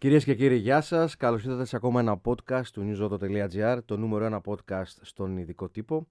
Κυρίες 0.00 0.24
και 0.24 0.34
κύριοι, 0.34 0.56
γεια 0.56 0.80
σας. 0.80 1.16
Καλώς 1.16 1.44
ήρθατε 1.44 1.64
σε 1.64 1.76
ακόμα 1.76 2.00
ένα 2.00 2.20
podcast 2.24 2.66
του 2.72 2.82
newsoto.gr, 2.84 3.78
το 3.84 3.96
νούμερο 3.96 4.24
ένα 4.24 4.40
podcast 4.44 4.96
στον 5.00 5.36
ειδικό 5.36 5.68
τύπο. 5.68 6.06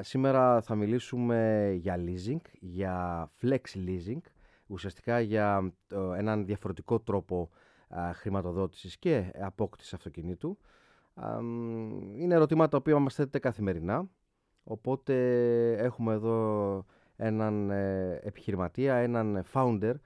σήμερα 0.00 0.60
θα 0.62 0.74
μιλήσουμε 0.74 1.70
για 1.80 1.96
leasing, 1.98 2.40
για 2.60 3.30
flex 3.42 3.60
leasing, 3.74 4.20
ουσιαστικά 4.66 5.20
για 5.20 5.72
έναν 6.16 6.44
διαφορετικό 6.46 7.00
τρόπο 7.00 7.50
α, 7.88 8.12
χρηματοδότησης 8.14 8.98
και 8.98 9.30
απόκτησης 9.40 9.94
αυτοκινήτου. 9.94 10.58
είναι 12.16 12.34
ερωτήματα 12.34 12.68
τα 12.68 12.76
οποία 12.76 12.98
μας 12.98 13.14
θέτετε 13.14 13.38
καθημερινά, 13.38 14.08
οπότε 14.64 15.14
έχουμε 15.72 16.12
εδώ 16.12 16.84
έναν 17.16 17.70
ε, 17.70 18.20
επιχειρηματία, 18.22 18.94
έναν 18.94 19.44
founder 19.52 19.82
ε, 19.82 20.00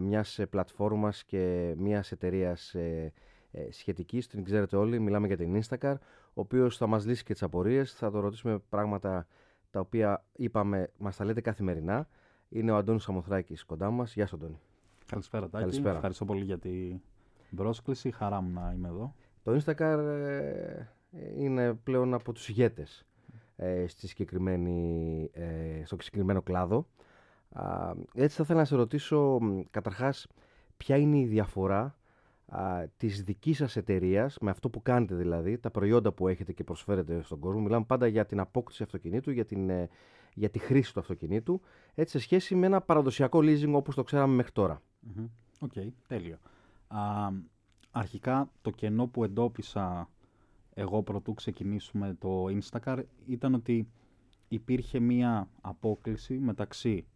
μιας 0.00 0.38
ε, 0.38 0.46
πλατφόρμας 0.46 1.24
και 1.24 1.74
μιας 1.78 2.12
εταιρείας 2.12 2.74
ε, 2.74 3.12
σχετικής, 3.70 4.26
την 4.26 4.44
ξέρετε 4.44 4.76
όλοι, 4.76 4.98
μιλάμε 4.98 5.26
για 5.26 5.36
την 5.36 5.62
Instacar, 5.62 5.94
ο 6.28 6.40
οποίος 6.40 6.76
θα 6.76 6.86
μας 6.86 7.06
λύσει 7.06 7.24
και 7.24 7.32
τις 7.32 7.42
απορίες, 7.42 7.92
θα 7.92 8.10
το 8.10 8.20
ρωτήσουμε 8.20 8.58
πράγματα 8.68 9.26
τα 9.70 9.80
οποία 9.80 10.24
είπαμε, 10.32 10.90
μας 10.98 11.16
τα 11.16 11.24
λέτε 11.24 11.40
καθημερινά. 11.40 12.08
Είναι 12.48 12.70
ο 12.70 12.76
Αντώνης 12.76 13.02
Σαμοθράκης 13.02 13.64
κοντά 13.64 13.90
μας. 13.90 14.14
Γεια 14.14 14.26
σου 14.26 14.36
Αντώνη. 14.36 14.58
Καλησπέρα 15.06 15.48
Τάκη. 15.48 15.64
Καλησπέρα. 15.64 15.94
Ευχαριστώ 15.94 16.24
πολύ 16.24 16.44
για 16.44 16.58
την 16.58 17.00
πρόσκληση. 17.56 18.10
Χαρά 18.10 18.40
μου 18.40 18.60
να 18.60 18.72
είμαι 18.76 18.88
εδώ. 18.88 19.14
Το 19.42 19.60
Instacar 19.60 19.98
είναι 21.36 21.74
πλέον 21.74 22.14
από 22.14 22.32
τους 22.32 22.48
ηγέτες 22.48 23.06
στη 23.86 24.08
συγκεκριμένη, 24.08 25.30
στο 25.84 25.96
συγκεκριμένο 26.00 26.42
κλάδο 26.42 26.86
έτσι 28.14 28.36
θα 28.36 28.42
ήθελα 28.42 28.58
να 28.58 28.64
σε 28.64 28.76
ρωτήσω 28.76 29.38
καταρχάς 29.70 30.26
ποια 30.76 30.96
είναι 30.96 31.18
η 31.18 31.26
διαφορά 31.26 31.98
α, 32.46 32.84
της 32.96 33.22
δικής 33.22 33.56
σας 33.56 33.76
εταιρείας 33.76 34.38
με 34.40 34.50
αυτό 34.50 34.70
που 34.70 34.82
κάνετε 34.82 35.14
δηλαδή, 35.14 35.58
τα 35.58 35.70
προϊόντα 35.70 36.12
που 36.12 36.28
έχετε 36.28 36.52
και 36.52 36.64
προσφέρετε 36.64 37.22
στον 37.22 37.38
κόσμο. 37.38 37.60
Μιλάμε 37.60 37.84
πάντα 37.84 38.06
για 38.06 38.26
την 38.26 38.40
απόκτηση 38.40 38.82
αυτοκινήτου, 38.82 39.30
για, 39.30 39.44
την, 39.44 39.70
ε, 39.70 39.88
για 40.34 40.50
τη 40.50 40.58
χρήση 40.58 40.92
του 40.92 41.00
αυτοκινήτου, 41.00 41.60
έτσι 41.94 42.18
σε 42.18 42.24
σχέση 42.24 42.54
με 42.54 42.66
ένα 42.66 42.80
παραδοσιακό 42.80 43.38
leasing 43.38 43.72
όπως 43.72 43.94
το 43.94 44.02
ξέραμε 44.02 44.34
μέχρι 44.34 44.52
τώρα. 44.52 44.82
OK, 45.60 45.72
okay, 45.74 45.88
τέλειο. 46.06 46.38
Α, 46.88 47.30
αρχικά 47.90 48.50
το 48.62 48.70
κενό 48.70 49.06
που 49.06 49.24
εντόπισα 49.24 50.08
εγώ 50.74 51.02
προτού 51.02 51.34
ξεκινήσουμε 51.34 52.16
το 52.18 52.44
Instacar 52.44 53.02
ήταν 53.26 53.54
ότι 53.54 53.88
υπήρχε 54.48 54.98
μία 54.98 55.48
απόκληση 55.60 56.34
μεταξύ 56.34 57.06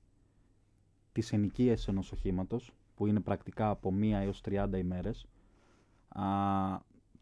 τις 1.13 1.33
ενοικίες 1.33 1.89
ενός 1.89 2.13
οχήματος, 2.13 2.73
που 2.95 3.07
είναι 3.07 3.21
πρακτικά 3.21 3.71
από 3.71 3.91
1 3.91 4.21
έως 4.21 4.41
30 4.41 4.79
ημέρες, 4.79 5.27
α, 6.09 6.23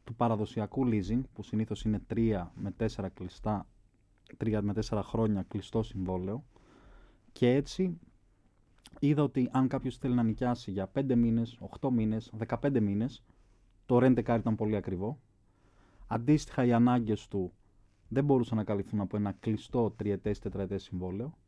του 0.04 0.14
παραδοσιακού 0.14 0.86
leasing, 0.86 1.20
που 1.32 1.42
συνήθως 1.42 1.82
είναι 1.84 2.00
3 2.06 2.52
με 2.54 2.70
4 2.70 3.08
κλειστά, 3.14 3.66
3 4.36 4.62
με 4.62 4.72
4 4.72 5.02
χρόνια 5.02 5.42
κλειστό 5.42 5.82
συμβόλαιο, 5.82 6.44
και 7.32 7.54
έτσι 7.54 7.98
είδα 8.98 9.22
ότι 9.22 9.48
αν 9.52 9.68
κάποιος 9.68 9.96
θέλει 9.98 10.14
να 10.14 10.22
νοικιάσει 10.22 10.70
για 10.70 10.90
5 10.94 11.16
μήνες, 11.16 11.58
8 11.80 11.90
μήνες, 11.90 12.32
15 12.60 12.80
μήνες, 12.80 13.22
το 13.86 13.96
rent 13.96 14.24
car 14.24 14.36
ήταν 14.38 14.54
πολύ 14.54 14.76
ακριβό. 14.76 15.20
Αντίστοιχα 16.06 16.64
οι 16.64 16.72
ανάγκες 16.72 17.28
του 17.28 17.52
δεν 18.08 18.24
μπορούσαν 18.24 18.56
να 18.56 18.64
καλυφθούν 18.64 19.00
από 19.00 19.16
ένα 19.16 19.32
κλειστό 19.32 19.90
τριετές-τετραετές 19.90 20.82
συμβόλαιο. 20.82 21.38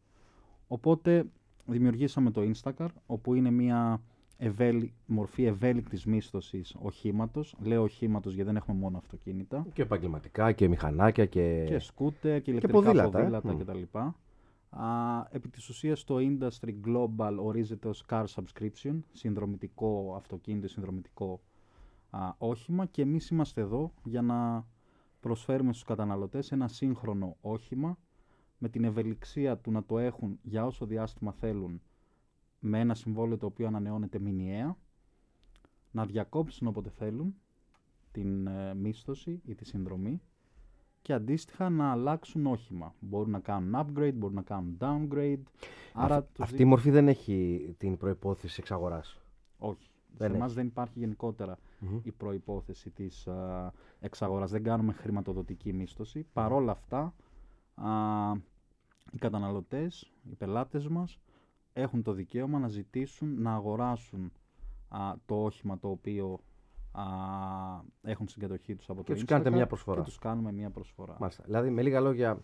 Οπότε 0.69 1.27
δημιουργήσαμε 1.67 2.31
το 2.31 2.51
Instacar, 2.55 2.89
όπου 3.07 3.35
είναι 3.35 3.51
μια 3.51 4.03
ευέλι... 4.37 4.95
μορφή 5.07 5.45
ευέλικτης 5.45 6.05
μίσθωσης 6.05 6.77
οχήματος. 6.79 7.57
Λέω 7.61 7.83
οχήματος 7.83 8.35
γιατί 8.35 8.49
δεν 8.49 8.57
έχουμε 8.57 8.79
μόνο 8.79 8.99
αυτοκίνητα. 8.99 9.67
Και 9.73 9.83
επαγγελματικά 9.83 10.53
και 10.53 10.69
μηχανάκια 10.69 11.27
και. 11.27 11.65
και 11.67 11.79
σκούτερ 11.79 12.43
και 12.43 12.51
ηλεκτρικά 12.51 12.79
και 12.79 12.85
ποδήλατα, 12.85 13.19
ε. 13.19 13.23
ποδήλατα 13.23 13.51
ε; 13.51 13.55
κτλ. 13.55 13.99
επί 15.31 15.49
της 15.49 15.69
ουσίας 15.69 16.05
το 16.05 16.17
Industry 16.19 16.75
Global 16.87 17.37
ορίζεται 17.39 17.89
ως 17.89 18.05
Car 18.09 18.25
Subscription, 18.35 18.99
συνδρομητικό 19.13 20.15
αυτοκίνητο, 20.17 20.69
συνδρομητικό 20.69 21.41
α, 22.11 22.35
όχημα 22.39 22.87
και 22.87 23.03
εμείς 23.03 23.29
είμαστε 23.29 23.61
εδώ 23.61 23.93
για 24.05 24.23
να 24.23 24.67
προσφέρουμε 25.21 25.73
στους 25.73 25.85
καταναλωτές 25.85 26.53
ένα 26.53 26.69
σύγχρονο 26.69 27.37
όχημα 27.41 27.99
με 28.63 28.69
την 28.69 28.85
ευελιξία 28.85 29.57
του 29.59 29.71
να 29.71 29.85
το 29.85 29.99
έχουν 29.99 30.39
για 30.43 30.67
όσο 30.67 30.87
διάστημα 30.87 31.33
θέλουν 31.33 31.81
με 32.61 32.81
ένα 32.81 32.95
συμβόλαιο 32.95 33.39
το 33.39 33.47
οποίο 33.47 33.67
ανανεώνεται 33.67 34.19
μηνιαία, 34.19 34.77
να 35.91 36.07
διακόψουν 36.07 36.67
όποτε 36.67 36.91
θέλουν 36.91 37.35
την 38.13 38.47
ε, 38.47 38.75
μίσθωση 38.75 39.41
ή 39.45 39.55
τη 39.55 39.65
συνδρομή 39.65 40.21
και 41.03 41.13
αντίστοιχα 41.13 41.71
να 41.71 41.91
αλλάξουν 41.91 42.47
όχημα. 42.47 42.95
Μπορούν 43.01 43.31
να 43.31 43.41
κάνουν 43.41 43.75
upgrade, 43.75 44.15
μπορούν 44.15 44.35
να 44.37 44.43
κάνουν 44.43 44.77
downgrade. 44.81 45.43
Άρα 45.93 46.29
αυτή 46.39 46.63
η 46.63 46.65
μορφή 46.65 46.91
δεν 46.91 47.09
έχει 47.09 47.75
την 47.79 47.97
προϋπόθεση 47.97 48.57
εξαγοράς. 48.61 49.21
Όχι. 49.59 49.91
Δεν 50.17 50.31
Σε 50.31 50.37
εμάς 50.37 50.53
δεν 50.55 50.67
υπάρχει 50.67 51.17
η 52.03 52.13
προϋπόθεση 52.13 52.91
της 52.91 53.27
uh, 53.31 53.69
εξαγοράς. 54.01 54.51
Δεν 54.51 54.63
κάνουμε 54.63 54.93
χρηματοδοτική 54.93 55.73
μίσθωση. 55.73 56.27
Παρόλα 56.33 56.73
αυτά, 56.73 57.15
οι 59.13 59.19
καταναλωτές, 59.19 60.13
οι 60.31 60.35
πελάτες 60.35 60.89
μας 60.89 61.21
έχουν 61.73 62.03
το 62.03 62.13
δικαίωμα 62.13 62.59
να 62.59 62.69
ζητήσουν 62.69 63.43
να 63.43 63.55
αγοράσουν 63.55 64.33
α, 64.89 65.15
το 65.27 65.45
όχημα 65.45 65.79
το 65.79 65.89
οποίο 65.89 66.41
α, 66.93 67.03
έχουν 68.03 68.29
στην 68.29 68.43
κατοχή 68.43 68.75
τους 68.75 68.91
από 68.91 69.03
και 69.03 69.13
το 69.13 69.15
τους 69.15 69.25
κάνετε 69.25 69.51
μια 69.51 69.67
προσφορά. 69.67 70.01
Και 70.01 70.07
τους 70.07 70.19
κάνουμε 70.19 70.53
μια 70.53 70.71
προσφορά. 70.71 71.17
Μάλιστα. 71.21 71.43
Δηλαδή, 71.47 71.71
με 71.71 71.83
λίγα 71.83 72.01
λόγια, 72.01 72.43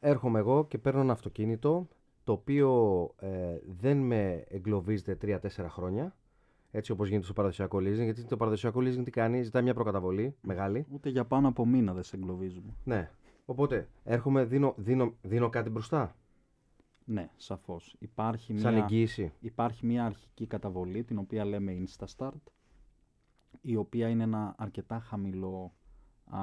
έρχομαι 0.00 0.38
εγώ 0.38 0.66
και 0.66 0.78
παίρνω 0.78 1.00
ένα 1.00 1.12
αυτοκίνητο 1.12 1.88
το 2.24 2.32
οποίο 2.32 3.10
ε, 3.18 3.58
δεν 3.80 3.96
με 3.96 4.44
εγκλωβίζεται 4.48 5.18
3-4 5.22 5.66
χρόνια, 5.68 6.16
έτσι 6.70 6.92
όπως 6.92 7.08
γίνεται 7.08 7.24
στο 7.24 7.34
παραδοσιακό 7.34 7.78
leasing. 7.78 8.02
Γιατί 8.02 8.24
το 8.24 8.36
παραδοσιακό 8.36 8.80
leasing 8.80 9.04
τι 9.04 9.10
κάνει, 9.10 9.42
ζητάει 9.42 9.62
μια 9.62 9.74
προκαταβολή 9.74 10.36
μεγάλη. 10.40 10.86
Ούτε 10.90 11.08
για 11.08 11.24
πάνω 11.24 11.48
από 11.48 11.66
μήνα 11.66 11.92
δεν 11.92 12.02
σε 12.02 12.16
εγκλωβίζουμε. 12.16 12.74
Ναι. 12.84 13.10
Οπότε, 13.44 13.88
έρχομαι, 14.04 14.44
δίνω, 14.44 14.74
δίνω, 14.76 15.14
δίνω 15.22 15.48
κάτι 15.48 15.70
μπροστά. 15.70 16.16
Ναι, 17.04 17.30
σαφώς. 17.36 17.96
Υπάρχει, 17.98 18.58
Σαν 18.58 18.72
μια, 18.74 18.82
εγγύηση. 18.82 19.32
υπάρχει 19.40 19.86
μια 19.86 20.04
αρχική 20.04 20.46
καταβολή, 20.46 21.04
την 21.04 21.18
οποία 21.18 21.44
λέμε 21.44 21.82
InstaStart, 21.84 22.42
η 23.60 23.76
οποία 23.76 24.08
είναι 24.08 24.22
ένα 24.22 24.54
αρκετά 24.58 24.98
χαμηλό 25.00 25.72
α, 26.24 26.40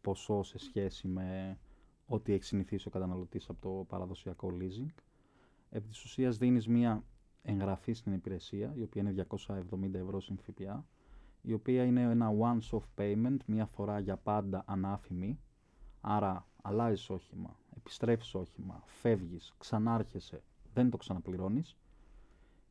ποσό 0.00 0.42
σε 0.42 0.58
σχέση 0.58 1.08
με 1.08 1.58
ό,τι 2.06 2.32
έχει 2.32 2.44
συνηθίσει 2.44 2.88
ο 2.88 2.90
καταναλωτής 2.90 3.48
από 3.48 3.60
το 3.60 3.84
παραδοσιακό 3.88 4.52
leasing. 4.60 4.94
Επί 5.70 5.88
της 5.88 6.04
ουσίας 6.04 6.36
δίνεις 6.36 6.66
μια 6.68 7.04
εγγραφή 7.42 7.92
στην 7.92 8.12
υπηρεσία, 8.12 8.72
η 8.76 8.82
οποία 8.82 9.02
είναι 9.02 9.26
270 9.28 9.94
ευρώ 9.94 10.20
συν 10.20 10.38
ΦΠΑ, 10.38 10.84
η 11.42 11.52
οποία 11.52 11.84
είναι 11.84 12.00
ένα 12.00 12.30
one-off 12.40 12.82
payment, 12.96 13.36
μια 13.46 13.66
φορά 13.66 13.98
για 13.98 14.16
πάντα 14.16 14.62
ανάφημη, 14.66 15.38
Άρα 16.00 16.46
αλλάζεις 16.62 17.10
όχημα, 17.10 17.56
επιστρέφεις 17.76 18.34
όχημα, 18.34 18.82
φεύγεις, 18.86 19.54
ξανάρχεσαι, 19.58 20.42
δεν 20.74 20.90
το 20.90 20.96
ξαναπληρώνεις. 20.96 21.76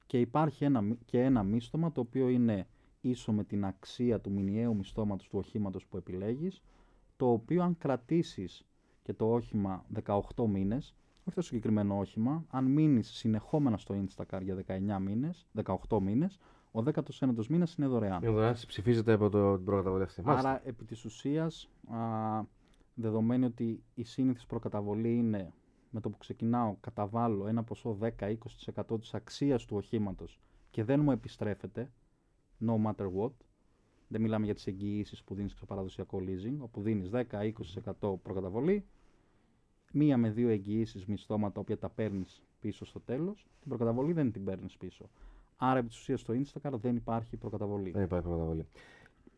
Και 0.06 0.19
υπάρχει 0.19 0.63
ένα, 0.63 0.84
και 1.06 1.22
ένα 1.22 1.44
μίστομα 1.44 1.91
το 1.91 2.02
οποίο 2.02 2.30
είναι 2.30 2.68
ίσο 3.02 3.31
με 3.31 3.44
την 3.44 3.66
αξία 3.66 4.19
του 4.19 4.31
μηνιαίου 4.31 4.75
μισθώματος 4.75 5.28
του 5.28 5.38
οχήματος 5.38 5.85
που 5.85 5.97
επιλέγεις, 5.97 6.62
το 7.18 7.31
οποίο 7.31 7.64
αν 7.64 7.78
κρατήσεις 7.78 8.66
και 9.03 9.14
το 9.14 9.34
όχημα 9.34 9.85
18 10.06 10.47
μήνες, 10.47 10.96
όχι 11.24 11.35
το 11.35 11.41
συγκεκριμένο 11.41 11.97
όχημα, 11.97 12.46
αν 12.50 12.66
μείνεις 12.66 13.09
συνεχόμενα 13.09 13.78
στο 13.78 13.96
Instacar 13.96 14.41
για 14.41 14.56
19 14.56 15.00
μήνες, 15.00 15.47
18 15.64 16.00
μήνες, 16.00 16.40
ο 16.72 16.84
19ος 16.84 17.47
μήνας 17.47 17.75
είναι 17.75 17.88
δωρεάν. 17.88 18.24
Είναι 18.24 18.31
δωρεάν, 18.31 18.53
ψηφίζεται 18.68 19.14
από 19.14 19.29
το, 19.29 19.55
την 19.55 19.66
προκαταβολή 19.66 20.05
Άρα, 20.23 20.61
επί 20.67 20.85
της 20.85 21.05
ουσίας, 21.05 21.70
δεδομένου 22.96 23.46
ότι 23.50 23.84
η 23.94 24.03
σύνηθις 24.03 24.46
προκαταβολή 24.46 25.16
είναι 25.16 25.53
με 25.90 26.02
το 26.02 26.09
που 26.09 26.18
ξεκινάω 26.18 26.76
καταβάλω 26.80 27.47
ένα 27.47 27.64
ποσό 27.64 27.97
10-20% 28.02 28.36
της 29.00 29.14
αξίας 29.14 29.66
του 29.66 29.76
οχήματος 29.78 30.40
και 30.72 30.84
δεν 30.84 31.00
μου 31.00 31.12
επιστρέφεται, 31.12 31.92
no 32.66 32.86
matter 32.86 33.08
what, 33.20 33.32
δεν 34.08 34.22
μιλάμε 34.22 34.46
για 34.46 34.53
τις 34.53 34.68
εγγυήσεις 34.68 35.24
που 35.24 35.36
δίνεις 35.36 35.52
στο 35.52 35.66
παραδοσιακό 35.66 36.20
leasing, 36.22 36.56
όπου 36.59 36.82
δίνεις 36.82 37.09
10-20% 37.09 38.16
προκαταβολή, 38.22 38.86
μία 39.91 40.18
με 40.18 40.30
δύο 40.30 40.50
εγγυήσεις 40.50 41.06
μισθώματα, 41.06 41.59
οποία 41.59 41.78
τα 41.78 41.90
παίρνεις 41.90 42.44
πίσω 42.59 42.86
στο 42.86 43.00
τέλος, 43.00 43.48
την 43.59 43.70
προκαταβολή 43.70 44.14
δεν 44.14 44.32
την 44.32 44.44
παίρνεις 44.44 44.78
πίσω. 44.78 45.09
Άρα, 45.58 45.80
επί 45.80 45.88
της 45.88 46.00
ουσίας, 46.00 46.20
στο 46.20 46.34
Instacar 46.34 46.72
δεν 46.72 46.96
υπάρχει 46.96 47.38
προκαταβολή. 47.38 47.91
Δεν 47.91 48.03
υπάρχει 48.03 48.26
προκαταβολή. 48.26 48.68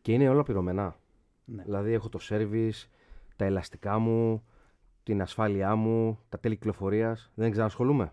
Και 0.02 0.12
είναι 0.12 0.28
όλα 0.28 0.42
πληρωμένα. 0.42 0.96
Ναι. 1.44 1.62
Δηλαδή, 1.62 1.92
έχω 1.92 2.08
το 2.08 2.18
service, 2.22 2.88
τα 3.38 3.44
ελαστικά 3.44 3.98
μου, 3.98 4.42
την 5.02 5.20
ασφάλειά 5.22 5.76
μου, 5.76 6.18
τα 6.28 6.38
τέλη 6.38 6.54
κυκλοφορίας. 6.54 7.30
Δεν 7.34 7.50
ξανασχολούμαι. 7.50 8.12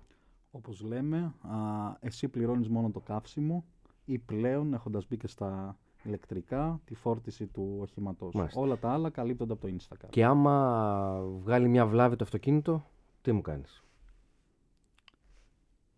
Όπως 0.52 0.82
λέμε, 0.82 1.18
α, 1.42 1.58
εσύ 2.00 2.28
πληρώνεις 2.28 2.70
μόνο 2.70 2.90
το 2.90 3.00
καύσιμο 3.00 3.66
ή 4.06 4.18
πλέον 4.18 4.74
έχοντας 4.74 5.08
μπει 5.08 5.18
και 5.18 5.28
στα 5.28 5.78
ηλεκτρικά 6.04 6.80
τη 6.86 6.96
φόρτιση 6.96 7.46
του 7.48 7.78
οχήματός. 7.82 8.34
Μάλιστα. 8.34 8.60
Όλα 8.62 8.78
τα 8.78 8.90
άλλα 8.92 9.10
καλύπτονται 9.10 9.54
από 9.54 9.68
το 9.68 9.74
Instacart. 9.78 10.10
Και 10.10 10.26
άμα 10.26 11.22
βγάλει 11.44 11.68
μια 11.68 11.86
βλάβη 11.86 12.16
το 12.16 12.24
αυτοκίνητο, 12.24 12.86
τι 13.22 13.32
μου 13.32 13.42
κάνεις; 13.42 13.84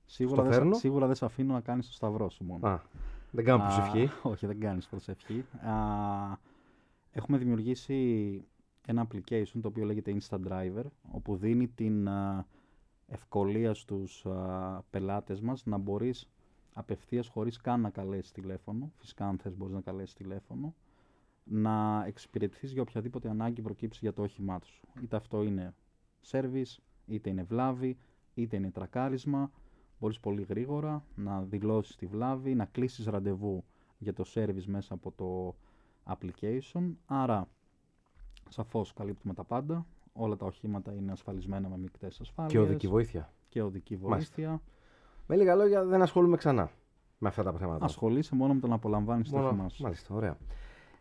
Σίγουρα 0.06 0.36
Στο 0.36 0.44
δεν, 0.44 0.52
σε- 0.54 0.60
φέρνω; 0.60 0.76
σίγουρα 0.76 1.06
δεν 1.06 1.16
σε 1.16 1.26
αφήνω 1.26 1.54
να 1.54 1.62
κάνεις 1.62 1.88
το 1.88 1.94
σταυρό 1.94 2.30
σου 2.30 2.44
μόνο. 2.44 2.68
Α, 2.68 2.82
δεν 3.32 3.46
κάνω 3.46 3.64
Α, 3.64 3.66
προσευχή. 3.66 4.10
όχι, 4.24 4.46
δεν 4.48 4.60
κάνεις 4.60 4.88
προσευχή. 4.88 5.46
Α, 5.68 5.74
έχουμε 7.12 7.38
δημιουργήσει 7.38 8.44
ένα 8.89 9.07
application 9.07 9.60
το 9.62 9.68
οποίο 9.68 9.86
λέγεται 9.86 10.18
Insta 10.19 10.38
Driver, 10.48 10.84
όπου 11.12 11.36
δίνει 11.36 11.68
την 11.68 12.07
α, 12.07 12.45
ευκολία 13.07 13.74
στους 13.74 14.25
α, 14.25 14.84
πελάτες 14.89 15.42
μας 15.42 15.66
να 15.66 15.78
μπορείς 15.78 16.30
απευθείας 16.74 17.28
χωρίς 17.28 17.57
καν 17.57 17.81
να 17.81 17.89
καλέσεις 17.89 18.31
τηλέφωνο, 18.31 18.92
φυσικά 18.98 19.28
αν 19.28 19.38
θες 19.38 19.56
μπορείς 19.56 19.74
να 19.74 19.81
καλέσεις 19.81 20.13
τηλέφωνο, 20.13 20.74
να 21.44 22.04
εξυπηρετηθείς 22.06 22.72
για 22.72 22.81
οποιαδήποτε 22.81 23.30
ανάγκη 23.30 23.62
προκύψει 23.62 24.00
για 24.01 24.13
το 24.13 24.22
όχημά 24.22 24.60
σου. 24.63 24.88
Είτε 25.04 25.16
αυτό 25.16 25.44
είναι 25.44 25.74
service, 26.30 26.78
είτε 27.06 27.30
είναι 27.30 27.44
βλάβη, 27.44 27.98
είτε 28.33 28.56
είναι 28.56 28.72
τρακάρισμα. 28.72 29.51
Μπορείς 30.00 30.19
πολύ 30.19 30.42
γρήγορα 30.42 31.06
να 31.16 31.42
δηλώσεις 31.42 31.95
τη 31.95 32.06
βλάβη, 32.06 32.56
να 32.56 32.66
κλείσεις 32.66 33.06
ραντεβού 33.06 33.63
για 33.98 34.13
το 34.13 34.25
service 34.33 34.66
μέσα 34.66 34.94
από 34.94 35.12
το 35.12 35.56
application. 36.13 36.92
Άρα, 37.06 37.48
σαφώς 38.50 38.94
καλύπτουμε 38.94 39.34
τα 39.34 39.44
πάντα. 39.44 39.86
Όλα 40.14 40.36
τα 40.36 40.46
οχήματα 40.46 40.94
είναι 40.94 41.12
ασφαλισμένα 41.12 41.70
με 41.70 41.78
μικτές 41.78 42.20
ασφάλειες. 42.22 42.54
Και 42.54 42.60
οδική 42.60 42.88
βοήθεια. 42.88 43.34
Και 43.50 43.62
οδική 43.62 43.98
Μάλιστα. 44.02 44.36
βοήθεια. 44.36 44.62
Με 45.28 45.36
λίγα 45.36 45.56
λόγια, 45.56 45.84
δεν 45.86 46.02
ασχολούμαι 46.02 46.38
ξανά 46.38 46.72
με 47.18 47.28
αυτά 47.28 47.44
τα 47.44 47.52
θέματα. 47.54 47.86
Ασχολείσαι 47.86 48.36
μόνο 48.36 48.54
με 48.54 48.60
το 48.60 48.68
να 48.68 48.76
απολαμβάνεις 48.76 49.30
το 49.30 49.36
Μόνο- 49.36 49.48
όχημά 49.50 49.70
σου. 49.70 49.84
Μάλιστα, 49.84 50.16
ωραία. 50.16 50.38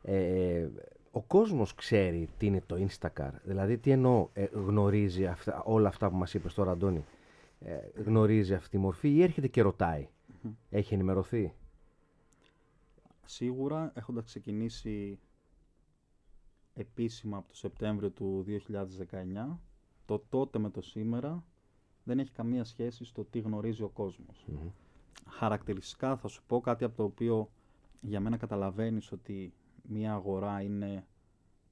Ε, 0.03 0.69
ο 1.11 1.23
κόσμος 1.23 1.75
ξέρει 1.75 2.29
τι 2.39 2.47
είναι 2.47 2.63
το 2.67 2.87
Instacar. 2.89 3.31
Δηλαδή, 3.45 3.79
τι 3.79 3.91
εννοώ, 3.91 4.29
ε, 4.33 4.45
γνωρίζει 4.53 5.27
αυτά, 5.27 5.63
όλα 5.63 5.89
αυτά 5.89 6.11
που 6.11 6.17
μας 6.17 6.35
είπες 6.35 6.55
τώρα, 6.55 6.71
Αντώνη. 6.71 7.05
Ε, 7.61 7.77
γνωρίζει 8.05 8.55
αυτή 8.55 8.69
τη 8.69 8.79
μορφή 8.79 9.09
ή 9.09 9.23
έρχεται 9.23 9.47
και 9.49 9.63
ρωτάει. 9.63 10.09
Έχει 10.71 10.95
ενημερωθεί; 10.95 11.55
Σίγουρα 13.25 13.93
έχοντας 13.95 14.25
ξεκινήσει 14.25 15.19
επίσημα 16.79 17.37
από 17.37 17.49
το 17.49 17.55
Σεπτέμβριο 17.57 18.11
του 18.11 18.45
2019, 18.47 19.59
το 20.05 20.19
τότε 20.29 20.59
με 20.59 20.71
το 20.71 20.81
σήμερα 20.83 21.45
δεν 22.05 22.19
έχει 22.19 22.33
καμία 22.33 22.65
σχέση 22.65 23.05
στο 23.05 23.25
τι 23.25 23.39
γνωρίζει 23.41 23.83
ο 23.83 23.89
κόσμος. 23.89 24.45
Μμμ. 24.47 24.69
Χαρακτηριστικά 25.29 26.17
θα 26.17 26.29
σου 26.29 26.43
πω 26.47 26.61
κάτι 26.61 26.85
από 26.85 26.97
το 26.97 27.03
οποίο 27.05 27.51
για 28.01 28.21
μένα 28.21 28.37
καταλαβαίνεις 28.37 29.13
ότι 29.13 29.53
μια 29.83 30.13
αγορά 30.15 30.61
είναι 30.63 31.07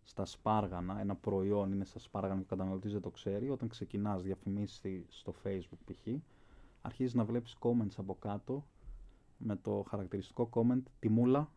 στα 0.02 0.24
σπάργανα, 0.24 1.00
ένα 1.00 1.14
προϊόν 1.16 1.72
είναι 1.72 1.84
στα 1.84 1.98
σπάργανα 1.98 2.34
και 2.36 2.44
ο 2.44 2.48
καταναλωτής 2.48 2.92
δεν 2.92 3.00
το 3.00 3.10
ξέρει. 3.10 3.50
Όταν 3.50 3.68
ξεκινάς 3.68 4.22
διαφημίσεις 4.22 4.76
στη- 4.76 5.06
στο 5.08 5.34
facebook 5.44 5.78
π.χ. 5.84 6.06
αρχίζεις 6.82 7.14
να 7.14 7.24
βλέπεις 7.24 7.56
comments 7.60 7.94
από 7.96 8.14
κάτω 8.14 8.66
με 9.38 9.56
το 9.56 9.84
χαρακτηριστικό 9.88 10.48
comment 10.52 10.82
τιμούλα 10.98 11.50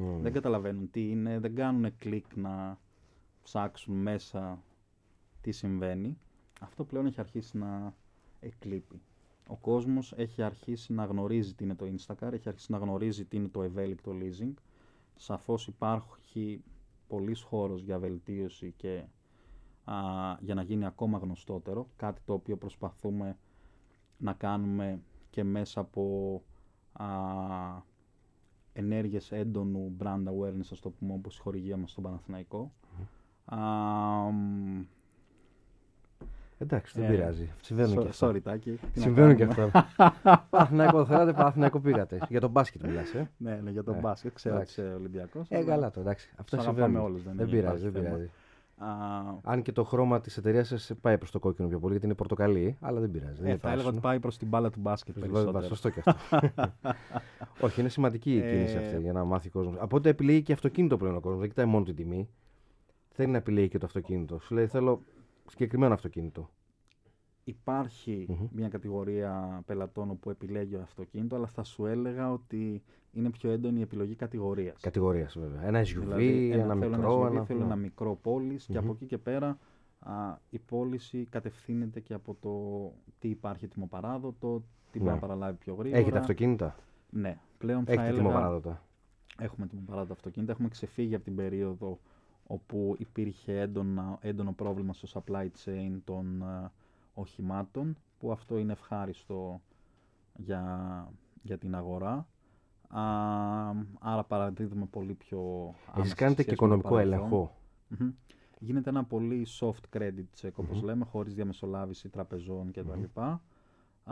Μμ. 0.00 0.22
δεν 0.22 0.32
καταλαβαίνουν 0.32 0.90
τι 0.90 1.10
είναι, 1.10 1.38
δεν 1.38 1.54
κάνουν 1.54 1.96
κλικ 1.98 2.36
να 2.36 2.78
ψάξουν 3.42 3.94
μέσα 3.94 4.62
τι 5.40 5.52
συμβαίνει. 5.52 6.18
Αυτό 6.60 6.84
πλέον 6.84 7.06
έχει 7.06 7.20
αρχίσει 7.20 7.58
να 7.58 7.94
εκλείπει. 8.40 9.00
Ο 9.48 9.56
κόσμος 9.56 10.12
έχει 10.16 10.42
αρχίσει 10.42 10.92
να 10.92 11.04
γνωρίζει 11.04 11.54
τι 11.54 11.64
είναι 11.64 11.74
το 11.74 11.86
Instacar, 11.86 12.32
έχει 12.32 12.48
αρχίσει 12.48 12.72
να 12.72 12.78
γνωρίζει 12.78 13.24
τι 13.24 13.36
είναι 13.36 13.48
το 13.48 13.62
ευέλικτο 13.62 14.12
leasing. 14.20 14.52
Σαφώς 15.16 15.66
υπάρχει 15.66 16.62
πολύς 17.08 17.42
χώρος 17.42 17.82
για 17.82 17.98
βελτίωση 17.98 18.74
και 18.76 19.04
α, 19.84 19.94
για 20.40 20.54
να 20.54 20.62
γίνει 20.62 20.86
ακόμα 20.86 21.18
γνωστότερο, 21.18 21.88
κάτι 21.96 22.20
το 22.24 22.32
οποίο 22.32 22.56
προσπαθούμε 22.56 23.36
να 24.18 24.32
κάνουμε 24.32 25.02
και 25.30 25.44
μέσα 25.44 25.80
από 25.80 26.42
α, 26.92 27.06
ενέργειες 28.80 29.32
έντονου 29.32 29.96
brand 30.02 30.24
awareness, 30.28 30.68
ας 30.72 30.80
το 30.80 30.90
πούμε, 30.90 31.12
όπως 31.12 31.36
η 31.36 31.40
χορηγία 31.40 31.76
μας 31.76 31.90
στον 31.90 32.04
Παναθηναϊκό. 32.04 32.72
Α, 33.44 33.56
μ, 34.30 34.80
Εντάξει, 36.62 37.00
δεν 37.00 37.10
Ε, 37.10 37.14
πειράζει. 37.14 37.48
Συμβαίνουν 37.60 37.98
so- 37.98 38.02
και 38.02 38.08
αυτά. 38.08 38.28
Sorry, 38.30 38.42
Τάκη. 38.42 38.70
τι 38.70 38.98
να 38.98 39.02
Συμβαίνουν 39.02 39.36
και 39.36 39.44
κάνουμε. 39.46 39.70
αυτά. 39.74 40.46
Παναθηναϊκό 40.50 41.04
θέλατε, 41.04 41.32
Παναθηναϊκό 41.32 41.80
πήγατε. 41.80 42.18
Για 42.28 42.40
τον 42.40 42.50
μπάσκετ 42.50 42.82
μιλάς, 42.82 43.14
ε. 43.14 43.30
ναι, 43.36 43.54
ναι, 43.62 43.70
για 43.70 43.82
τον 43.82 43.94
Ε, 43.94 44.00
μπάσκετ. 44.00 44.34
Ξέρω 44.34 44.54
ότι 44.54 44.62
εντάξει. 44.64 44.80
είσαι 44.86 44.94
Ολυμπιακός. 44.94 45.46
Ε, 45.50 45.56
αλλά- 45.56 45.64
καλά 45.66 45.90
το, 45.90 46.00
εντάξει. 46.00 46.30
Αυτά 46.36 46.56
Τους 46.56 46.66
αγαπάμε 46.66 46.84
συμβαίνουν. 46.86 47.10
όλους, 47.10 47.22
δεν 47.24 47.36
δεν 47.36 47.46
είναι, 47.46 47.56
πειράζει, 47.56 47.76
υπάρχει 47.78 47.92
δεν 47.92 48.02
θέμα. 48.02 48.14
πειράζει. 48.14 48.30
Α, 48.82 48.88
Αν 49.42 49.62
και 49.62 49.72
το 49.72 49.84
χρώμα 49.84 50.20
της 50.20 50.36
εταιρείας 50.36 50.68
σας 50.68 50.92
πάει 51.00 51.18
προς 51.18 51.30
το 51.30 51.38
κόκκινο 51.38 51.68
πιο 51.68 51.78
πολύ, 51.78 51.90
γιατί 51.92 52.06
είναι 52.06 52.14
πορτοκαλί, 52.14 52.76
αλλά 52.80 53.00
δεν 53.00 53.10
πειράζει. 53.10 53.36
δεν 53.36 53.46
ε, 53.46 53.48
είναι 53.48 53.58
θα 53.58 53.68
έλεγα 53.68 53.88
ότι 53.88 53.90
πράσινο. 53.90 54.00
πάει 54.00 54.20
προς 54.20 54.38
την 54.38 54.48
μπάλα 54.48 54.70
του 54.70 54.80
μπάσκετ 54.80 55.14
Προς 55.14 55.24
την 55.24 55.32
περισσότερο. 55.34 55.64
Σωστό 55.64 55.90
και 55.90 56.02
αυτό. 56.04 56.38
Όχι, 57.66 57.80
είναι 57.80 57.88
σημαντική 57.88 58.36
η 58.36 58.40
κίνηση 58.40 58.76
Ε, 58.76 58.78
αυτή 58.78 59.00
για 59.00 59.12
να 59.12 59.24
μάθει 59.24 59.48
ο 59.48 59.50
κόσμος. 59.50 59.76
Από 59.78 59.96
ό,τι 59.96 60.08
επιλέγει 60.08 60.42
και 60.42 60.52
αυτοκίνητο 60.52 60.96
πλέον 60.96 61.16
ο 61.16 61.20
κόσμος. 61.20 61.40
Δεν 61.40 61.48
κοιτάει 61.48 61.66
μόνο 61.66 61.84
την 61.84 61.94
τιμή. 61.94 62.28
Θέλει 63.08 63.30
να 63.30 63.36
επιλέγει 63.36 63.68
και 63.68 63.78
το 63.78 63.86
αυτοκίνητο. 63.86 64.38
Σου 64.38 64.54
λέει 64.54 64.66
θέλω 64.66 65.02
συγκεκριμένο 65.46 65.94
αυτοκίνητο. 65.94 66.50
Υπάρχει 67.44 68.26
Μμμ. 68.28 68.46
μια 68.52 68.68
κατηγορία 68.68 69.62
πελατών 69.66 70.18
που 70.18 70.30
επιλέγει 70.30 70.74
ο 70.74 70.80
αυτοκίνητο, 70.82 71.36
αλλά 71.36 71.46
θα 71.46 71.62
σου 71.62 71.86
έλεγα 71.86 72.32
ότι 72.32 72.82
είναι 73.12 73.30
πιο 73.30 73.50
έντονη 73.50 73.78
η 73.78 73.82
επιλογή 73.82 74.14
κατηγορίας. 74.14 74.80
Κατηγορίας 74.80 75.38
βέβαια. 75.38 75.62
Ένα 75.66 75.80
SUV, 75.82 75.98
Δηλαδή, 75.98 76.50
ένα, 76.50 76.74
θέλω 76.76 76.96
μικρό. 76.96 77.22
SUV, 77.22 77.30
ένα... 77.30 77.44
θέλω 77.44 77.62
ένα 77.64 77.76
μικρό 77.76 78.18
πόλης 78.22 78.64
και 78.66 78.72
Μμμ. 78.72 78.84
από 78.84 78.92
εκεί 78.92 79.06
και 79.06 79.18
πέρα 79.18 79.58
α, 79.98 80.36
η 80.50 80.58
πώληση 80.58 81.26
κατευθύνεται 81.30 82.00
και 82.00 82.14
από 82.14 82.36
το 82.40 82.50
τι 83.18 83.28
υπάρχει 83.28 83.68
τιμοπαράδοτο, 83.68 84.62
τι 84.90 84.98
μπορεί 84.98 85.10
Ναι. 85.10 85.14
να 85.14 85.20
παραλάβει 85.20 85.56
πιο 85.58 85.74
γρήγορα. 85.74 86.00
Έχετε 86.00 86.18
αυτοκίνητα; 86.18 86.76
Ναι, 87.10 87.38
πλέον 87.58 87.84
θα 87.84 87.92
Έχετε 87.92 88.06
έλεγα, 88.08 88.22
τιμοπαράδοτα; 88.22 88.82
έχουμε 89.38 89.66
τιμοπαράδοτα 89.66 90.12
αυτοκίνητα, 90.12 90.52
έχουμε 90.52 90.68
ξεφύγει 90.68 91.14
από 91.14 91.24
την 91.24 91.34
περίοδο 91.34 91.98
όπου 92.46 92.94
υπήρχε 92.98 93.60
έντονα, 93.60 94.18
έντονο 94.20 94.52
πρόβλημα 94.52 94.92
στο 94.92 95.22
supply 95.26 95.46
chain 95.64 95.98
των 96.04 96.42
α, 96.42 96.72
οχημάτων, 97.14 97.96
που 98.18 98.32
αυτό 98.32 98.58
είναι 98.58 98.72
ευχάριστο 98.72 99.60
για, 100.36 101.08
για 101.42 101.58
την 101.58 101.74
αγορά. 101.74 102.26
Α, 102.88 103.02
άρα 104.00 104.24
παραδίδουμε 104.24 104.86
πολύ 104.86 105.14
πιο 105.14 105.74
Εσεί 105.76 105.90
άμεση 105.94 106.14
κάνετε 106.14 106.42
και 106.42 106.50
σχέση 106.54 106.62
με 106.62 106.68
το 106.68 106.74
οικονομικό 106.74 106.88
παρελθόν. 106.88 107.18
έλεγχο. 107.28 107.56
Μμμ. 107.88 108.10
Γίνεται 108.58 108.90
ένα 108.90 109.04
πολύ 109.04 109.46
soft 109.60 109.96
credit 109.98 110.24
check, 110.40 110.50
όπως 110.54 110.76
Μμμ. 110.78 110.84
λέμε, 110.84 111.04
χωρίς 111.04 111.34
διαμεσολάβηση 111.34 112.08
τραπεζών 112.08 112.70
κτλ. 112.72 112.88
Μμμ. 113.14 113.38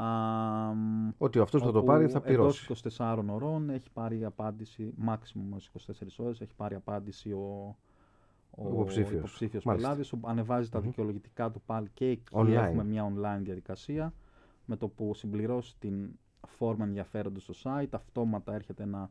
Α, 0.03 0.07
μ, 0.75 1.09
Ότι 1.19 1.39
αυτός 1.39 1.61
που 1.61 1.67
θα 1.67 1.73
το 1.73 1.79
όπου 1.79 1.87
πάρει 1.87 2.09
θα 2.09 2.23
εντός 2.25 2.65
πληρώσει. 2.67 2.67
24 2.99 3.25
ώρων 3.29 3.71
έχει 3.71 3.91
πάρει 3.91 4.25
απάντηση, 4.25 4.95
maximum 5.07 5.55
ως 5.55 5.69
24 5.69 6.19
ώρες, 6.25 6.41
έχει 6.41 6.55
πάρει 6.55 6.75
απάντηση 6.75 7.33
ο, 7.33 7.77
ο 8.65 8.69
Υποψήφιος. 8.73 9.13
υποψήφιος 9.19 9.65
Μάλιστα. 9.65 9.89
πελάτης, 9.89 10.13
όπου 10.13 10.29
ανεβάζει 10.29 10.69
τα 10.69 10.79
Μμμ. 10.79 10.85
δικαιολογητικά 10.87 11.51
του 11.51 11.61
πάλι 11.67 11.89
και 11.95 12.07
εκεί 12.07 12.23
Online. 12.33 12.49
έχουμε 12.49 12.85
μια 12.85 13.13
online 13.15 13.43
διαδικασία, 13.43 14.13
με 14.65 14.77
το 14.77 14.89
που 14.89 15.15
συμπληρώσει 15.15 15.75
την 15.79 16.09
φόρμα 16.47 16.85
ενδιαφέροντος 16.85 17.43
στο 17.43 17.55
site, 17.63 17.89
αυτόματα 17.91 18.55
έρχεται 18.55 18.83
ένα 18.83 19.11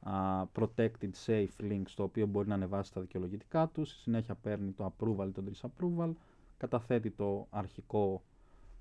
α, 0.00 0.44
protected 0.58 1.10
safe 1.26 1.70
link 1.70 1.82
στο 1.86 2.02
οποίο 2.02 2.26
μπορεί 2.26 2.48
να 2.48 2.54
ανεβάσει 2.54 2.92
τα 2.92 3.00
δικαιολογητικά 3.00 3.68
τους, 3.68 3.90
στη 3.90 4.00
συνέχεια 4.00 4.34
παίρνει 4.34 4.70
το 4.70 4.92
approval 4.98 5.26
ή 5.26 5.30
το 5.30 5.42
disapproval, 5.52 6.10
καταθέτει 6.56 7.10
το 7.10 7.46
αρχικό 7.50 8.22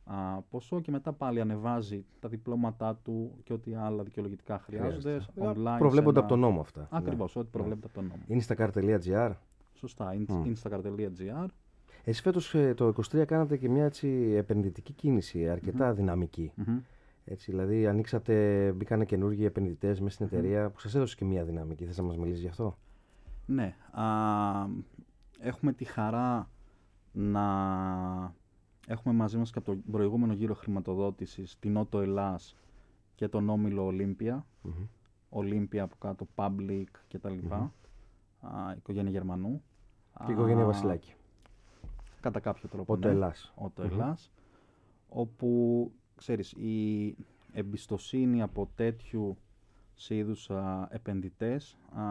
α, 0.06 0.42
ποσό 0.50 0.82
και 0.82 0.92
μετά 0.92 1.14
πάλι 1.14 1.42
ανεβάζει 1.42 2.06
τα 2.20 2.30
διπλώματά 2.30 2.96
του 3.04 3.32
και 3.44 3.54
ό,τι 3.54 3.76
άλλα 3.76 4.04
δικαιολογητικά 4.04 4.60
χρειάζονται 4.60 5.00
Χρειάζεται. 5.02 5.32
online. 5.62 5.76
Προβλέπονται 5.78 6.20
σε 6.20 6.26
από 6.26 6.28
τον 6.34 6.40
νόμο 6.40 6.60
αυτά. 6.60 6.80
Ναι. 6.82 6.88
Ακριβώς, 6.92 7.36
ό,τι 7.36 7.50
προβλέπεται 7.52 7.88
από 7.88 7.96
τον 7.96 8.08
νόμο. 8.08 8.24
Instacar.gr. 8.42 9.32
Σωστά, 9.76 10.14
in- 10.14 10.26
Μμ. 10.28 10.52
instacart.gr. 10.54 11.46
Εσείς 12.04 12.22
φέτος 12.22 12.54
ε, 12.56 12.74
το 12.74 12.88
23 13.12 13.26
κάνατε 13.26 13.58
και 13.58 13.70
μια 13.70 13.86
έτσι 13.86 14.08
επενδυτική 14.38 14.94
κίνηση, 14.94 15.50
αρκετά 15.50 15.94
δυναμική. 15.94 16.52
Μμμ. 16.56 16.78
Έτσι, 17.26 17.52
δηλαδή 17.52 17.88
ανοίξατε, 17.88 18.72
μπήκανε 18.76 19.06
καινούργιοι 19.06 19.44
επενδυτές 19.48 20.00
μέσα 20.02 20.14
στην 20.16 20.26
εταιρεία 20.26 20.70
που 20.70 20.80
σας 20.80 20.96
έδωσε 20.96 21.16
και 21.16 21.26
μια 21.26 21.44
δυναμική. 21.44 21.86
Θες 21.86 21.98
να 21.98 22.04
μας 22.04 22.18
μιλήσεις 22.18 22.42
γι' 22.42 22.48
αυτό; 22.48 22.78
Ναι, 23.46 23.76
α, 23.92 24.04
έχουμε 25.40 25.74
τη 25.74 25.84
χαρά 25.84 26.50
να 27.12 27.44
έχουμε 28.88 29.16
μαζί 29.16 29.38
μας 29.38 29.52
και 29.52 29.58
από 29.58 29.68
τον 29.72 29.84
προηγούμενο 29.92 30.34
γύρο 30.34 30.54
χρηματοδότησης 30.54 31.60
την 31.60 31.78
Ότο 31.78 32.00
Ελλάς 32.02 32.56
και 33.16 33.28
τον 33.28 33.50
Όμιλο 33.50 33.86
Ολύμπια. 33.86 34.46
Μμμ. 34.62 34.74
Ολύμπια 35.30 35.84
από 35.84 35.96
κάτω, 36.00 36.28
Public 36.36 36.84
κτλ. 37.08 37.34
Μμμ. 37.34 37.68
Α, 38.46 38.74
οικογένεια 38.76 39.12
Γερμανού. 39.12 39.64
Και 40.26 40.32
η 40.32 40.34
οικογένεια 40.34 40.64
Α, 40.64 40.66
Βασιλάκη. 40.66 41.14
Κατά 42.20 42.40
κάποιο 42.40 42.70
τρόπο. 42.70 42.94
Ότο 42.94 43.08
ναι. 43.08 43.14
Ελλάς. 43.14 43.54
Ότο 43.56 43.84
Μμμ. 43.84 43.92
Ελλάς, 43.92 44.32
όπου 45.10 45.92
ξέρεις 46.16 46.52
η 46.52 47.16
εμπιστοσύνη 47.54 48.42
από 48.42 48.70
τέτοιου 48.76 49.38
σε 49.94 50.16
είδους 50.16 50.50
α, 50.50 50.88
επενδυτές. 50.92 51.78
Α, 51.96 52.04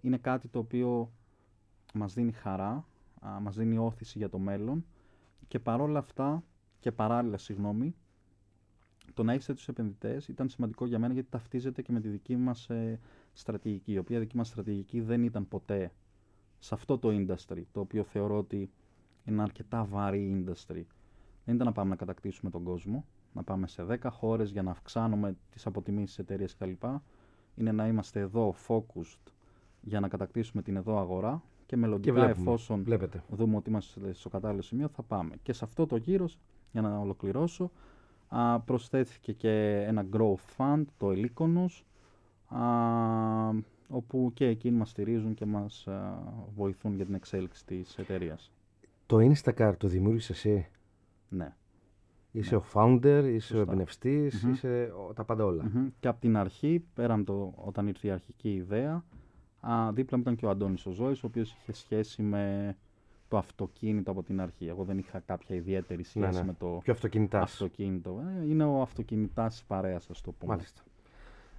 είναι 0.00 0.16
κάτι 0.16 0.48
το 0.48 0.58
οποίο 0.58 1.10
μας 1.94 2.14
δίνει 2.14 2.32
χαρά, 2.32 2.84
α, 3.20 3.40
μας 3.40 3.56
δίνει 3.56 3.78
όθηση 3.78 4.18
για 4.18 4.28
το 4.28 4.38
μέλλον 4.38 4.84
και 5.48 5.58
παρόλα 5.58 5.98
αυτά 5.98 6.42
και 6.80 6.92
παράλληλα, 6.92 7.38
συγγνώμη, 7.38 7.94
το 9.14 9.22
να 9.22 9.32
έχετε 9.32 9.54
τους 9.54 9.68
επενδυτές 9.68 10.28
ήταν 10.28 10.48
σημαντικό 10.48 10.86
για 10.86 10.98
μένα 10.98 11.12
γιατί 11.12 11.28
ταυτίζεται 11.30 11.82
και 11.82 11.92
με 11.92 12.00
τη 12.00 12.08
δική 12.08 12.36
μας 12.36 12.70
ε, 12.70 13.00
στρατηγική, 13.32 13.92
η 13.92 13.98
οποία 13.98 14.18
δική 14.18 14.36
μας 14.36 14.48
στρατηγική 14.48 15.00
δεν 15.00 15.22
ήταν 15.22 15.48
ποτέ 15.48 15.92
σε 16.58 16.74
αυτό 16.74 16.98
το 16.98 17.08
industry, 17.08 17.62
το 17.72 17.80
οποίο 17.80 18.04
θεωρώ 18.04 18.38
ότι 18.38 18.70
είναι 19.24 19.42
αρκετά 19.42 19.84
βαρύ 19.84 20.44
industry. 20.46 20.82
Δεν 21.44 21.54
ήταν 21.54 21.66
να 21.66 21.72
πάμε 21.72 21.90
να 21.90 21.96
κατακτήσουμε 21.96 22.50
τον 22.50 22.62
κόσμο, 22.62 23.04
να 23.32 23.42
πάμε 23.42 23.66
σε 23.66 23.86
10 23.88 23.96
χώρες 24.10 24.50
για 24.50 24.62
να 24.62 24.70
αυξάνουμε 24.70 25.36
τις 25.50 25.66
αποτιμήσεις 25.66 26.08
της 26.08 26.18
εταιρείας 26.18 26.56
κλπ. 26.56 26.82
Είναι 27.54 27.72
να 27.72 27.86
είμαστε 27.86 28.20
εδώ 28.20 28.54
focused 28.68 29.32
για 29.80 30.00
να 30.00 30.08
κατακτήσουμε 30.08 30.62
την 30.62 30.76
εδώ 30.76 30.98
αγορά 30.98 31.42
και 31.66 31.76
μελλοντικά 31.76 32.28
εφόσον 32.28 32.82
βλέπετε. 32.82 33.24
δούμε 33.30 33.56
ότι 33.56 33.70
είμαστε 33.70 34.12
στο 34.12 34.28
κατάλληλο 34.28 34.62
σημείο 34.62 34.88
θα 34.88 35.02
πάμε. 35.02 35.36
Και 35.42 35.52
σε 35.52 35.64
αυτό 35.64 35.86
το 35.86 35.96
γύρο, 35.96 36.28
για 36.72 36.80
να 36.80 36.98
ολοκληρώσω, 36.98 37.70
α, 38.28 38.60
προσθέθηκε 38.60 39.32
και 39.32 39.84
ένα 39.86 40.06
growth 40.12 40.56
fund, 40.56 40.82
το 40.98 41.10
Ελίκονος, 41.10 41.84
όπου 43.88 44.30
και 44.34 44.46
εκείνοι 44.46 44.76
μας 44.76 44.90
στηρίζουν 44.90 45.34
και 45.34 45.46
μας 45.46 45.88
βοηθούν 46.54 46.96
για 46.96 47.04
την 47.04 47.14
εξέλιξη 47.14 47.66
της 47.66 47.98
εταιρείας. 47.98 48.52
Το 49.06 49.16
Instacart 49.16 49.74
το 49.78 49.88
δημιούργησες 49.88 50.36
εσύ; 50.36 50.66
Ναι. 51.28 51.54
Είσαι 52.32 52.54
ναι. 52.54 52.60
ο 52.60 52.64
founder, 52.72 53.30
είσαι 53.34 53.56
ο 53.56 53.60
εμπνευστής, 53.60 54.42
είσαι 54.42 54.92
τα 55.14 55.24
πάντα 55.24 55.44
όλα. 55.44 55.92
Και 56.00 56.08
από 56.08 56.20
την 56.20 56.36
αρχή, 56.36 56.84
πέραν 56.94 57.24
το, 57.24 57.52
όταν 57.56 57.86
ήρθε 57.86 58.06
η 58.06 58.10
αρχική 58.10 58.54
ιδέα, 58.54 59.04
α, 59.60 59.92
δίπλα 59.92 60.16
μου 60.16 60.22
ήταν 60.22 60.36
και 60.36 60.46
ο 60.46 60.50
Αντώνης 60.50 60.86
ο 60.86 60.90
Ζώης, 60.90 61.22
ο 61.22 61.26
οποίος 61.26 61.52
είχε 61.52 61.72
σχέση 61.72 62.22
με 62.22 62.76
το 63.28 63.36
αυτοκίνητο 63.38 64.10
από 64.10 64.22
την 64.22 64.40
αρχή. 64.40 64.66
Εγώ 64.66 64.84
δεν 64.84 64.98
είχα 64.98 65.18
κάποια 65.18 65.56
ιδιαίτερη 65.56 66.02
σχέση 66.02 66.26
ναι, 66.26 66.40
ναι. 66.40 66.44
με 66.46 66.54
το 66.58 66.80
Πιο 66.82 66.92
αυτοκινητάς. 66.92 67.42
αυτοκίνητο. 67.52 68.22
Ε, 68.40 68.48
είναι 68.48 68.64
ο 68.64 68.80
αυτοκινητάς 68.80 69.52
της 69.52 69.64
παρέας, 69.64 70.10
ας 70.10 70.20
το 70.20 70.32
πούμε. 70.32 70.54
Μάλιστα. 70.54 70.82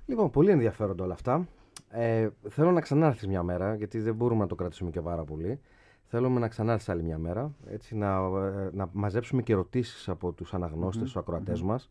Λοιπόν, 0.05 0.29
πολύ 0.29 0.50
ενδιαφέροντα 0.50 1.03
όλα 1.03 1.13
αυτά. 1.13 1.48
Ε, 1.89 2.29
θέλω 2.50 2.72
να 2.72 2.81
ξανάρθεις 2.81 3.27
μια 3.27 3.43
μέρα, 3.43 3.75
γιατί 3.75 4.00
δεν 4.00 4.15
μπορούμε 4.15 4.41
να 4.41 4.48
το 4.48 4.55
κρατήσουμε 4.55 4.89
και 4.89 5.01
πάρα 5.01 5.24
πολύ. 5.24 5.60
Θέλουμε 6.03 6.39
να 6.39 6.48
ξανάρθεις 6.48 6.89
άλλη 6.89 7.03
μια 7.03 7.17
μέρα, 7.17 7.53
έτσι 7.67 7.95
να, 7.95 8.15
ε, 8.15 8.69
να 8.74 8.89
μαζέψουμε 8.91 9.41
και 9.41 9.53
ερωτήσεις 9.53 10.10
από 10.10 10.31
τους 10.31 10.53
αναγνώστες, 10.53 11.01
mm-hmm. 11.01 11.05
τους 11.05 11.17
ακροατές 11.17 11.62
mm-hmm. 11.62 11.65
μας 11.65 11.89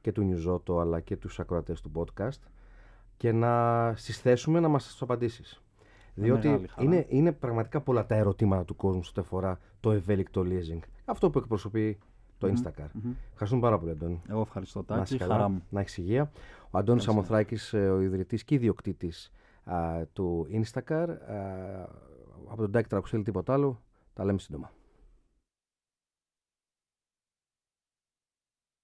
και 0.00 0.12
του 0.12 0.22
Νιουζότο 0.22 0.78
αλλά 0.78 1.00
και 1.00 1.16
τους 1.16 1.40
ακροατές 1.40 1.80
του 1.80 1.92
podcast 1.94 2.40
και 3.16 3.32
να 3.32 3.94
συστέσουμε 3.96 4.60
να 4.60 4.68
μας 4.68 4.84
τις 4.84 5.02
απαντήσεις. 5.02 5.62
Διότι 6.14 6.64
είναι, 6.78 7.06
είναι 7.08 7.32
πραγματικά 7.32 7.80
πολλά 7.80 8.06
τα 8.06 8.14
ερωτήματα 8.14 8.64
του 8.64 8.76
κόσμου 8.76 9.02
σε 9.02 9.10
ό,τι 9.10 9.20
αφορά 9.20 9.58
το 9.80 9.90
ευέλικτο 9.90 10.44
leasing. 10.46 10.80
Αυτό 11.04 11.30
που 11.30 11.38
εκπροσωπεί 11.38 11.98
το 12.40 12.48
mm-hmm. 12.48 12.66
Instacar. 12.66 12.84
Mm-hmm. 12.84 13.14
Ευχαριστούμε 13.30 13.62
πάρα 13.62 13.78
πολύ, 13.78 13.90
Αντώνη. 13.90 14.22
Εγώ 14.28 14.40
ευχαριστώ, 14.40 14.84
Τάκη. 14.84 15.16
Να 15.18 15.26
χαρά 15.26 15.48
μου. 15.48 15.62
Να 15.68 15.80
έχεις 15.80 15.98
υγεία. 15.98 16.30
Ο 16.70 16.78
Αντώνης 16.78 17.08
Αμοθράκης, 17.08 17.72
ε, 17.72 17.88
ο 17.88 18.00
ιδρυτής 18.00 18.44
και 18.44 18.54
ιδιοκτήτης 18.54 19.32
του 20.12 20.46
Instacar. 20.50 21.08
Α, 21.08 21.14
από 22.50 22.62
τον 22.62 22.70
Τάκη 22.70 22.88
Τρακουσέλη 22.88 23.22
τίποτα 23.22 23.52
άλλο. 23.52 23.82
Τα 24.14 24.24
λέμε 24.24 24.38
σύντομα. 24.38 24.70